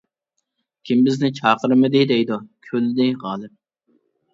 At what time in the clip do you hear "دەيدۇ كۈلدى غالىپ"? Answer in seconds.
2.15-3.61